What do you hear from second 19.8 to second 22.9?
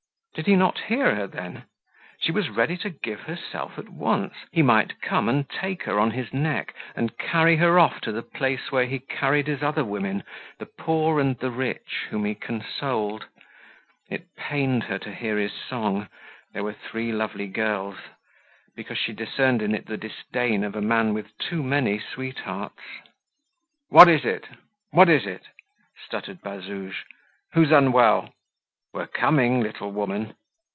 the disdain of a man with too many sweethearts.